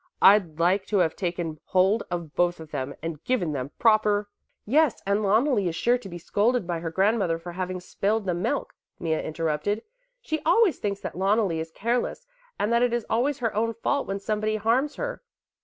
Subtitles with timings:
[0.19, 4.29] I'd like to have taken hold of both of them and given them proper"
[4.65, 8.33] "Yes, and Loneli is sure to be scolded by her grandmother for having spilled the
[8.33, 9.83] milk," Mea interrupted;
[10.19, 12.25] "she always thinks that Loneli is careless
[12.57, 15.21] and that it is always her own fault when somebody harms her.